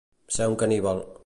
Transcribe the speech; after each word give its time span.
Ser 0.37 0.47
un 0.53 0.57
caníbal. 0.63 1.03